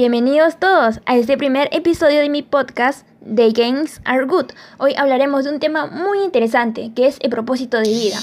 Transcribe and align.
Bienvenidos 0.00 0.58
todos 0.60 1.00
a 1.06 1.16
este 1.16 1.36
primer 1.36 1.68
episodio 1.72 2.20
de 2.20 2.28
mi 2.28 2.42
podcast 2.42 3.04
The 3.20 3.50
Games 3.50 4.00
Are 4.04 4.26
Good. 4.26 4.52
Hoy 4.78 4.94
hablaremos 4.96 5.42
de 5.42 5.50
un 5.50 5.58
tema 5.58 5.86
muy 5.86 6.22
interesante 6.22 6.92
que 6.94 7.08
es 7.08 7.18
el 7.20 7.30
propósito 7.30 7.78
de 7.78 7.88
vida. 7.88 8.16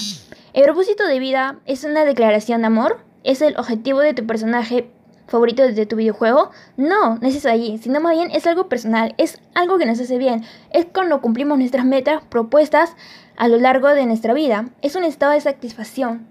El 0.54 0.64
propósito 0.64 1.06
de 1.06 1.18
vida 1.18 1.58
es 1.66 1.84
una 1.84 2.06
declaración 2.06 2.62
de 2.62 2.68
amor, 2.68 3.00
es 3.24 3.42
el 3.42 3.58
objetivo 3.58 4.00
de 4.00 4.14
tu 4.14 4.26
personaje 4.26 4.88
favorito 5.26 5.64
de 5.64 5.84
tu 5.84 5.96
videojuego. 5.96 6.50
No, 6.78 7.16
no 7.16 7.28
es 7.28 7.44
allí, 7.44 7.76
sino 7.76 8.00
más 8.00 8.14
bien 8.14 8.30
es 8.30 8.46
algo 8.46 8.70
personal, 8.70 9.14
es 9.18 9.38
algo 9.54 9.76
que 9.76 9.84
nos 9.84 10.00
hace 10.00 10.16
bien, 10.16 10.44
es 10.70 10.86
cuando 10.86 11.20
cumplimos 11.20 11.58
nuestras 11.58 11.84
metas 11.84 12.22
propuestas 12.30 12.96
a 13.36 13.48
lo 13.48 13.58
largo 13.58 13.88
de 13.88 14.06
nuestra 14.06 14.32
vida. 14.32 14.70
Es 14.80 14.96
un 14.96 15.04
estado 15.04 15.32
de 15.32 15.42
satisfacción. 15.42 16.26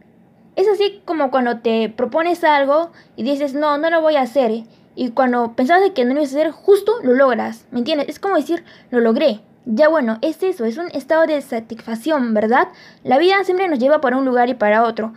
Es 0.56 0.68
así 0.68 1.04
como 1.06 1.30
cuando 1.30 1.60
te 1.60 1.90
propones 1.90 2.44
algo 2.44 2.90
y 3.16 3.22
dices, 3.22 3.54
no, 3.54 3.78
no 3.78 3.92
lo 3.92 4.02
voy 4.02 4.16
a 4.16 4.22
hacer 4.22 4.64
y 4.96 5.10
cuando 5.10 5.54
pensabas 5.54 5.92
que 5.92 6.06
no 6.06 6.14
lo 6.14 6.22
ibas 6.22 6.34
a 6.34 6.38
hacer, 6.38 6.52
justo 6.52 6.94
lo 7.04 7.14
logras. 7.14 7.66
¿Me 7.72 7.80
entiendes? 7.80 8.08
Es 8.08 8.20
como 8.20 8.38
decir, 8.38 8.64
lo 8.92 9.02
logré. 9.02 9.42
Ya 9.66 9.90
bueno, 9.90 10.20
es 10.22 10.42
eso, 10.44 10.64
es 10.64 10.78
un 10.78 10.88
estado 10.92 11.26
de 11.26 11.42
satisfacción, 11.42 12.34
¿verdad? 12.34 12.70
La 13.04 13.18
vida 13.18 13.44
siempre 13.44 13.68
nos 13.68 13.80
lleva 13.80 14.00
para 14.00 14.16
un 14.16 14.24
lugar 14.24 14.48
y 14.50 14.54
para 14.54 14.84
otro, 14.84 15.14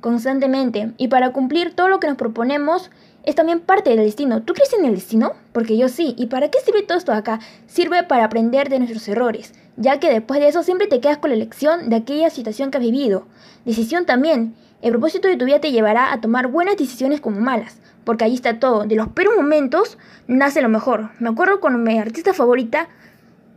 constantemente. 0.00 0.92
Y 0.98 1.08
para 1.08 1.32
cumplir 1.32 1.74
todo 1.74 1.88
lo 1.88 2.00
que 2.00 2.08
nos 2.08 2.16
proponemos, 2.16 2.90
es 3.22 3.36
también 3.36 3.60
parte 3.60 3.90
del 3.90 4.00
destino. 4.00 4.42
¿Tú 4.42 4.54
crees 4.54 4.72
en 4.74 4.84
el 4.84 4.96
destino? 4.96 5.34
Porque 5.52 5.78
yo 5.78 5.88
sí. 5.88 6.14
¿Y 6.18 6.26
para 6.26 6.50
qué 6.50 6.58
sirve 6.58 6.82
todo 6.82 6.98
esto 6.98 7.12
acá? 7.12 7.38
Sirve 7.66 8.02
para 8.02 8.24
aprender 8.24 8.68
de 8.68 8.80
nuestros 8.80 9.06
errores, 9.06 9.54
ya 9.76 10.00
que 10.00 10.10
después 10.10 10.40
de 10.40 10.48
eso 10.48 10.64
siempre 10.64 10.88
te 10.88 11.00
quedas 11.00 11.18
con 11.18 11.30
la 11.30 11.36
lección 11.36 11.88
de 11.88 11.96
aquella 11.96 12.28
situación 12.28 12.70
que 12.70 12.78
has 12.78 12.84
vivido. 12.84 13.26
Decisión 13.64 14.04
también. 14.04 14.56
El 14.82 14.90
propósito 14.90 15.28
de 15.28 15.36
tu 15.36 15.44
vida 15.44 15.60
te 15.60 15.70
llevará 15.70 16.12
a 16.12 16.20
tomar 16.20 16.48
buenas 16.48 16.76
decisiones 16.76 17.20
como 17.20 17.40
malas 17.40 17.81
porque 18.04 18.24
ahí 18.24 18.34
está 18.34 18.58
todo. 18.58 18.84
De 18.84 18.96
los 18.96 19.08
peores 19.08 19.34
momentos 19.36 19.98
nace 20.26 20.62
lo 20.62 20.68
mejor. 20.68 21.10
Me 21.18 21.28
acuerdo 21.28 21.60
cuando 21.60 21.78
mi 21.78 21.98
artista 21.98 22.34
favorita 22.34 22.88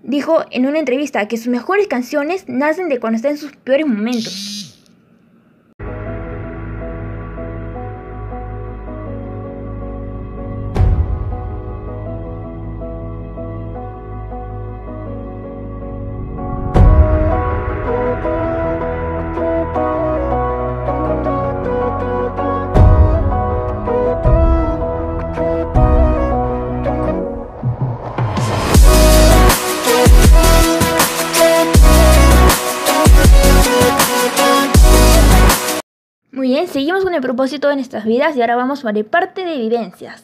dijo 0.04 0.44
en 0.52 0.66
una 0.66 0.80
entrevista 0.80 1.28
que 1.28 1.38
sus 1.38 1.48
mejores 1.48 1.88
canciones 1.88 2.46
nacen 2.48 2.90
de 2.90 3.00
cuando 3.00 3.18
está 3.18 3.30
en 3.30 3.38
sus 3.38 3.56
peores 3.56 3.88
momentos. 3.88 4.75
Bien, 36.46 36.68
seguimos 36.68 37.04
con 37.04 37.16
el 37.16 37.22
propósito 37.22 37.70
de 37.70 37.76
nuestras 37.76 38.06
vidas 38.06 38.38
y 38.38 38.42
ahora 38.42 38.56
vamos 38.56 38.84
ver 38.84 39.04
parte 39.08 39.44
de 39.44 39.58
vivencias. 39.58 40.24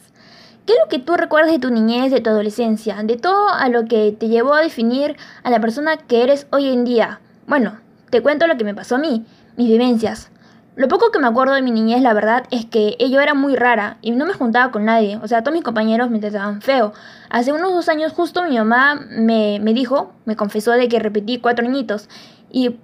¿Qué 0.64 0.74
es 0.74 0.78
lo 0.80 0.88
que 0.88 1.00
tú 1.00 1.14
recuerdas 1.14 1.50
de 1.50 1.58
tu 1.58 1.68
niñez, 1.68 2.12
de 2.12 2.20
tu 2.20 2.30
adolescencia, 2.30 3.02
de 3.02 3.16
todo 3.16 3.48
a 3.48 3.68
lo 3.68 3.86
que 3.86 4.12
te 4.12 4.28
llevó 4.28 4.54
a 4.54 4.60
definir 4.60 5.16
a 5.42 5.50
la 5.50 5.58
persona 5.58 5.96
que 5.96 6.22
eres 6.22 6.46
hoy 6.52 6.68
en 6.68 6.84
día? 6.84 7.18
Bueno, 7.48 7.80
te 8.10 8.22
cuento 8.22 8.46
lo 8.46 8.56
que 8.56 8.62
me 8.62 8.72
pasó 8.72 8.94
a 8.94 8.98
mí, 8.98 9.26
mis 9.56 9.66
vivencias. 9.66 10.30
Lo 10.76 10.86
poco 10.86 11.10
que 11.10 11.18
me 11.18 11.26
acuerdo 11.26 11.54
de 11.54 11.62
mi 11.62 11.72
niñez, 11.72 12.02
la 12.02 12.14
verdad, 12.14 12.44
es 12.52 12.66
que 12.66 12.96
yo 13.10 13.20
era 13.20 13.34
muy 13.34 13.56
rara 13.56 13.98
y 14.00 14.12
no 14.12 14.24
me 14.24 14.32
juntaba 14.32 14.70
con 14.70 14.84
nadie. 14.84 15.18
O 15.24 15.26
sea, 15.26 15.42
todos 15.42 15.54
mis 15.54 15.64
compañeros 15.64 16.08
me 16.08 16.20
trataban 16.20 16.62
feo. 16.62 16.92
Hace 17.30 17.52
unos 17.52 17.72
dos 17.72 17.88
años 17.88 18.12
justo 18.12 18.44
mi 18.44 18.56
mamá 18.56 18.94
me, 19.10 19.58
me 19.60 19.74
dijo, 19.74 20.12
me 20.24 20.36
confesó 20.36 20.70
de 20.70 20.86
que 20.86 21.00
repetí 21.00 21.38
cuatro 21.38 21.66
añitos. 21.66 22.08
Y 22.48 22.76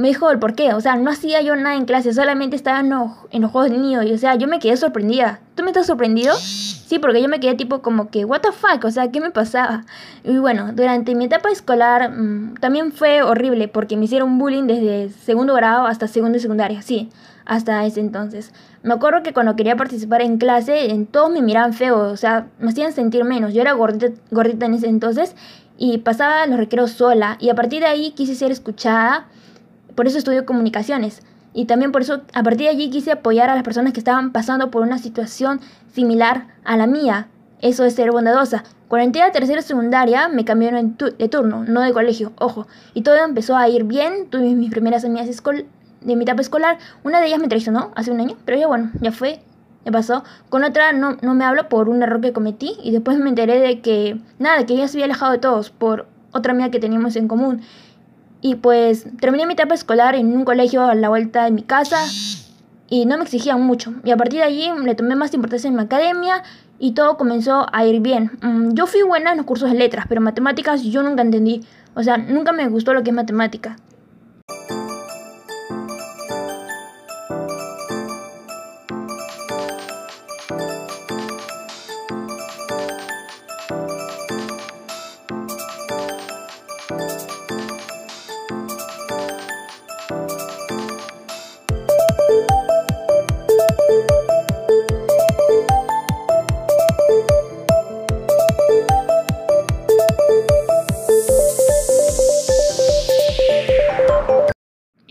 me 0.00 0.08
dijo 0.08 0.30
el 0.30 0.38
por 0.38 0.54
qué. 0.54 0.72
O 0.72 0.80
sea, 0.80 0.96
no 0.96 1.10
hacía 1.10 1.42
yo 1.42 1.54
nada 1.56 1.76
en 1.76 1.84
clase, 1.84 2.14
solamente 2.14 2.56
estaba 2.56 2.80
en 2.80 2.88
los, 2.88 3.10
en 3.30 3.42
los 3.42 3.50
juegos 3.50 3.70
de 3.70 3.78
niño. 3.78 4.02
Y 4.02 4.12
o 4.12 4.18
sea, 4.18 4.34
yo 4.34 4.48
me 4.48 4.58
quedé 4.58 4.76
sorprendida. 4.76 5.40
¿Tú 5.54 5.62
me 5.62 5.70
estás 5.70 5.86
sorprendido? 5.86 6.34
Sí, 6.36 6.98
porque 6.98 7.20
yo 7.20 7.28
me 7.28 7.38
quedé 7.38 7.54
tipo 7.54 7.82
como 7.82 8.10
que, 8.10 8.24
¿What 8.24 8.40
the 8.40 8.52
fuck? 8.52 8.84
O 8.84 8.90
sea, 8.90 9.12
¿qué 9.12 9.20
me 9.20 9.30
pasaba? 9.30 9.84
Y 10.24 10.38
bueno, 10.38 10.72
durante 10.72 11.14
mi 11.14 11.26
etapa 11.26 11.50
escolar 11.50 12.10
mmm, 12.10 12.54
también 12.54 12.92
fue 12.92 13.22
horrible 13.22 13.68
porque 13.68 13.96
me 13.98 14.06
hicieron 14.06 14.38
bullying 14.38 14.64
desde 14.64 15.10
segundo 15.10 15.54
grado 15.54 15.86
hasta 15.86 16.08
segundo 16.08 16.38
y 16.38 16.40
secundaria. 16.40 16.80
Sí, 16.80 17.10
hasta 17.44 17.84
ese 17.84 18.00
entonces. 18.00 18.54
Me 18.82 18.94
acuerdo 18.94 19.22
que 19.22 19.34
cuando 19.34 19.54
quería 19.54 19.76
participar 19.76 20.22
en 20.22 20.38
clase, 20.38 20.90
en 20.92 21.06
todos 21.06 21.30
me 21.30 21.42
miraban 21.42 21.74
feo, 21.74 21.98
o 21.98 22.16
sea, 22.16 22.46
me 22.58 22.70
hacían 22.70 22.94
sentir 22.94 23.24
menos. 23.24 23.52
Yo 23.52 23.60
era 23.60 23.74
gordita, 23.74 24.18
gordita 24.30 24.64
en 24.64 24.74
ese 24.74 24.88
entonces 24.88 25.36
y 25.76 25.98
pasaba 25.98 26.46
los 26.46 26.56
recreos 26.58 26.92
sola. 26.92 27.36
Y 27.38 27.50
a 27.50 27.54
partir 27.54 27.80
de 27.80 27.86
ahí 27.86 28.12
quise 28.12 28.34
ser 28.34 28.50
escuchada 28.50 29.26
por 29.94 30.06
eso 30.06 30.18
estudio 30.18 30.46
comunicaciones. 30.46 31.22
Y 31.52 31.64
también 31.64 31.90
por 31.92 32.02
eso, 32.02 32.22
a 32.32 32.42
partir 32.42 32.66
de 32.66 32.68
allí, 32.68 32.90
quise 32.90 33.12
apoyar 33.12 33.50
a 33.50 33.54
las 33.54 33.64
personas 33.64 33.92
que 33.92 34.00
estaban 34.00 34.30
pasando 34.32 34.70
por 34.70 34.82
una 34.82 34.98
situación 34.98 35.60
similar 35.92 36.46
a 36.64 36.76
la 36.76 36.86
mía. 36.86 37.28
Eso 37.60 37.84
es 37.84 37.94
ser 37.94 38.12
bondadosa. 38.12 38.64
Cuando 38.88 39.06
entré 39.06 39.22
tercera 39.32 39.62
secundaria, 39.62 40.28
me 40.28 40.44
cambiaron 40.44 40.96
de 40.96 41.28
turno, 41.28 41.64
no 41.64 41.80
de 41.80 41.92
colegio, 41.92 42.32
ojo. 42.38 42.66
Y 42.94 43.02
todo 43.02 43.16
empezó 43.16 43.56
a 43.56 43.68
ir 43.68 43.84
bien. 43.84 44.28
Tuve 44.30 44.54
mis 44.54 44.70
primeras 44.70 45.04
amigas 45.04 45.28
de 46.00 46.16
mi 46.16 46.22
etapa 46.22 46.40
escolar. 46.40 46.78
Una 47.04 47.20
de 47.20 47.26
ellas 47.26 47.40
me 47.40 47.48
traicionó 47.48 47.92
hace 47.94 48.10
un 48.10 48.20
año, 48.20 48.36
pero 48.44 48.58
ya 48.58 48.66
bueno, 48.66 48.90
ya 49.00 49.12
fue, 49.12 49.40
ya 49.84 49.92
pasó. 49.92 50.24
Con 50.48 50.64
otra 50.64 50.92
no, 50.92 51.18
no 51.22 51.34
me 51.34 51.44
hablo 51.44 51.68
por 51.68 51.88
un 51.88 52.02
error 52.02 52.20
que 52.20 52.32
cometí. 52.32 52.76
Y 52.82 52.92
después 52.92 53.18
me 53.18 53.28
enteré 53.28 53.60
de 53.60 53.80
que, 53.80 54.20
nada, 54.38 54.64
que 54.66 54.74
ella 54.74 54.88
se 54.88 54.96
había 54.96 55.04
alejado 55.04 55.32
de 55.32 55.38
todos 55.38 55.70
por 55.70 56.06
otra 56.32 56.52
amiga 56.52 56.70
que 56.70 56.80
teníamos 56.80 57.16
en 57.16 57.28
común. 57.28 57.60
Y 58.42 58.56
pues 58.56 59.06
terminé 59.20 59.46
mi 59.46 59.52
etapa 59.52 59.74
escolar 59.74 60.14
en 60.14 60.34
un 60.34 60.44
colegio 60.44 60.82
a 60.82 60.94
la 60.94 61.08
vuelta 61.08 61.44
de 61.44 61.50
mi 61.50 61.62
casa 61.62 61.98
y 62.88 63.06
no 63.06 63.16
me 63.16 63.24
exigían 63.24 63.60
mucho. 63.62 63.94
Y 64.04 64.10
a 64.10 64.16
partir 64.16 64.40
de 64.40 64.46
allí 64.46 64.70
le 64.82 64.94
tomé 64.94 65.14
más 65.14 65.32
importancia 65.34 65.68
en 65.68 65.76
mi 65.76 65.82
academia 65.82 66.42
y 66.78 66.92
todo 66.92 67.16
comenzó 67.16 67.66
a 67.72 67.84
ir 67.84 68.00
bien. 68.00 68.32
Mm, 68.42 68.74
yo 68.74 68.86
fui 68.86 69.02
buena 69.02 69.32
en 69.32 69.36
los 69.36 69.46
cursos 69.46 69.70
de 69.70 69.76
letras, 69.76 70.06
pero 70.08 70.20
matemáticas 70.20 70.82
yo 70.82 71.02
nunca 71.02 71.22
entendí. 71.22 71.64
O 71.94 72.02
sea, 72.02 72.16
nunca 72.16 72.52
me 72.52 72.68
gustó 72.68 72.94
lo 72.94 73.02
que 73.02 73.10
es 73.10 73.16
matemática. 73.16 73.76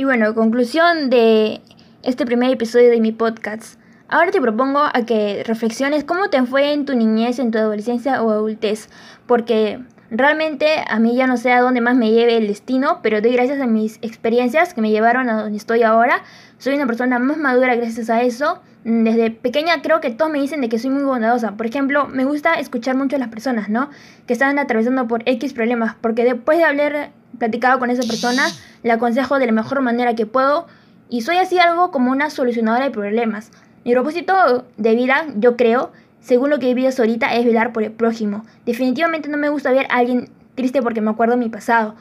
Bueno, 0.09 0.33
conclusión 0.33 1.11
de 1.11 1.61
este 2.01 2.25
primer 2.25 2.49
episodio 2.49 2.89
de 2.89 2.99
mi 2.99 3.11
podcast. 3.11 3.79
Ahora 4.07 4.31
te 4.31 4.41
propongo 4.41 4.79
a 4.79 5.05
que 5.05 5.43
reflexiones 5.45 6.03
cómo 6.03 6.31
te 6.31 6.43
fue 6.47 6.73
en 6.73 6.85
tu 6.85 6.95
niñez, 6.95 7.37
en 7.37 7.51
tu 7.51 7.59
adolescencia 7.59 8.23
o 8.23 8.31
adultez, 8.31 8.89
porque 9.27 9.79
realmente 10.09 10.83
a 10.89 10.97
mí 10.97 11.15
ya 11.15 11.27
no 11.27 11.37
sé 11.37 11.51
a 11.51 11.61
dónde 11.61 11.81
más 11.81 11.95
me 11.95 12.09
lleve 12.09 12.37
el 12.37 12.47
destino, 12.47 13.01
pero 13.03 13.21
doy 13.21 13.33
gracias 13.33 13.61
a 13.61 13.67
mis 13.67 13.99
experiencias 14.01 14.73
que 14.73 14.81
me 14.81 14.89
llevaron 14.89 15.29
a 15.29 15.43
donde 15.43 15.59
estoy 15.59 15.83
ahora. 15.83 16.23
Soy 16.57 16.73
una 16.73 16.87
persona 16.87 17.19
más 17.19 17.37
madura 17.37 17.75
gracias 17.75 18.09
a 18.09 18.23
eso. 18.23 18.63
Desde 18.83 19.29
pequeña 19.29 19.83
creo 19.83 20.01
que 20.01 20.09
todos 20.09 20.31
me 20.31 20.41
dicen 20.41 20.59
de 20.61 20.69
que 20.69 20.79
soy 20.79 20.89
muy 20.89 21.03
bondadosa. 21.03 21.51
Por 21.51 21.67
ejemplo, 21.67 22.07
me 22.07 22.25
gusta 22.25 22.55
escuchar 22.55 22.95
mucho 22.95 23.17
a 23.17 23.19
las 23.19 23.29
personas, 23.29 23.69
¿no? 23.69 23.91
Que 24.25 24.33
están 24.33 24.57
atravesando 24.57 25.07
por 25.07 25.21
X 25.27 25.53
problemas, 25.53 25.93
porque 26.01 26.23
después 26.23 26.57
de 26.57 26.63
haber 26.63 27.11
platicado 27.39 27.79
con 27.79 27.89
esa 27.89 28.07
persona, 28.07 28.43
le 28.83 28.91
aconsejo 28.91 29.39
de 29.39 29.47
la 29.47 29.51
mejor 29.51 29.81
manera 29.81 30.13
que 30.13 30.25
puedo 30.25 30.67
y 31.09 31.21
soy 31.21 31.37
así 31.37 31.57
algo 31.57 31.89
como 31.89 32.11
una 32.11 32.29
solucionadora 32.29 32.85
de 32.85 32.91
problemas. 32.91 33.51
Mi 33.83 33.93
propósito 33.93 34.65
de 34.77 34.95
vida, 34.95 35.25
yo 35.35 35.57
creo, 35.57 35.91
según 36.21 36.51
lo 36.51 36.59
que 36.59 36.69
he 36.69 36.73
vivido 36.75 36.93
ahorita, 36.95 37.33
es 37.33 37.45
velar 37.45 37.73
por 37.73 37.83
el 37.83 37.91
prójimo. 37.91 38.45
Definitivamente 38.65 39.29
no 39.29 39.37
me 39.37 39.49
gusta 39.49 39.71
ver 39.71 39.87
a 39.89 39.97
alguien 39.97 40.29
triste 40.53 40.81
porque 40.81 41.01
me 41.01 41.09
acuerdo 41.09 41.33
de 41.33 41.39
mi 41.39 41.49
pasado. 41.49 41.95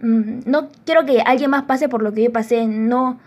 Mm, 0.00 0.40
no 0.46 0.68
quiero 0.86 1.04
que 1.04 1.20
alguien 1.20 1.50
más 1.50 1.64
pase 1.64 1.88
por 1.88 2.02
lo 2.02 2.12
que 2.12 2.24
yo 2.24 2.32
pasé. 2.32 2.66
No, 2.66 3.18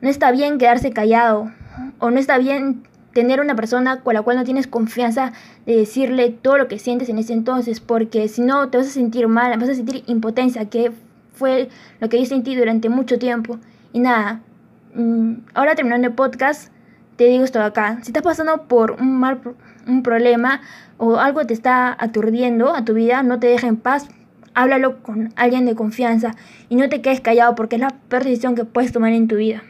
no 0.00 0.08
está 0.08 0.30
bien 0.30 0.58
quedarse 0.58 0.92
callado. 0.92 1.50
O 1.98 2.10
no 2.10 2.18
está 2.18 2.38
bien 2.38 2.82
tener 3.12 3.40
una 3.40 3.56
persona 3.56 4.00
con 4.00 4.14
la 4.14 4.22
cual 4.22 4.36
no 4.36 4.44
tienes 4.44 4.66
confianza 4.66 5.32
de 5.66 5.76
decirle 5.76 6.30
todo 6.30 6.58
lo 6.58 6.68
que 6.68 6.78
sientes 6.78 7.08
en 7.08 7.18
ese 7.18 7.32
entonces, 7.32 7.80
porque 7.80 8.28
si 8.28 8.42
no 8.42 8.68
te 8.68 8.78
vas 8.78 8.86
a 8.86 8.90
sentir 8.90 9.28
mal, 9.28 9.58
vas 9.58 9.68
a 9.68 9.74
sentir 9.74 10.04
impotencia, 10.06 10.68
que 10.68 10.92
fue 11.32 11.68
lo 12.00 12.08
que 12.08 12.18
yo 12.18 12.26
sentí 12.26 12.54
durante 12.54 12.88
mucho 12.88 13.18
tiempo. 13.18 13.58
Y 13.92 14.00
nada, 14.00 14.40
mm, 14.94 15.32
ahora 15.54 15.74
terminando 15.74 16.08
el 16.08 16.14
podcast, 16.14 16.72
te 17.16 17.24
digo 17.24 17.44
esto 17.44 17.62
acá. 17.62 17.98
Si 18.02 18.10
estás 18.10 18.22
pasando 18.22 18.68
por 18.68 18.92
un 18.92 19.18
mal 19.18 19.40
un 19.86 20.02
problema 20.02 20.60
o 20.98 21.16
algo 21.16 21.46
te 21.46 21.54
está 21.54 21.96
aturdiendo 21.98 22.74
a 22.74 22.84
tu 22.84 22.94
vida, 22.94 23.22
no 23.22 23.40
te 23.40 23.46
deja 23.46 23.66
en 23.66 23.76
paz, 23.76 24.08
háblalo 24.54 25.02
con 25.02 25.32
alguien 25.36 25.66
de 25.66 25.74
confianza 25.74 26.34
y 26.68 26.76
no 26.76 26.88
te 26.88 27.00
quedes 27.00 27.20
callado 27.20 27.54
porque 27.54 27.76
es 27.76 27.80
la 27.80 27.94
peor 28.08 28.24
decisión 28.24 28.54
que 28.54 28.64
puedes 28.64 28.92
tomar 28.92 29.12
en 29.12 29.28
tu 29.28 29.36
vida. 29.36 29.62